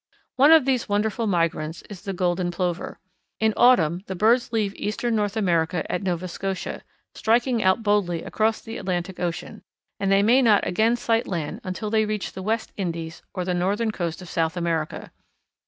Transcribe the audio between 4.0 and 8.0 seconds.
the birds leave eastern North America at Nova Scotia, striking out